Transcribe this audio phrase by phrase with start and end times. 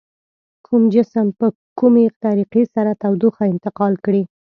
[0.65, 1.47] کوم جسم په
[1.79, 4.23] کومې طریقې سره تودوخه انتقال کړي؟